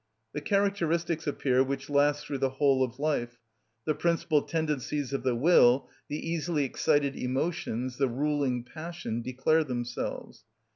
[0.33, 3.37] The characteristics appear which last through the whole of life;
[3.85, 10.43] the principal tendencies of the will, the easily excited emotions, the ruling passion, declare themselves.